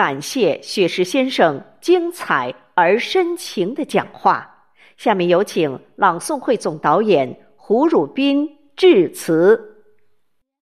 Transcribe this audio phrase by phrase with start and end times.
[0.00, 4.64] 感谢雪石先生精彩而深情的讲话，
[4.96, 9.69] 下面有请朗诵会总导演胡汝斌致辞。